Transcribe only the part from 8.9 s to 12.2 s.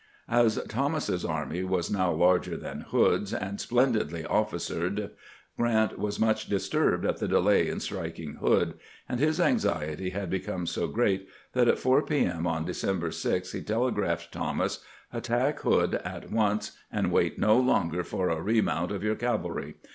and his anxiety had become so great that at 4